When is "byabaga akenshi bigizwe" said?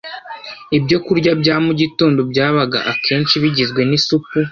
2.31-3.81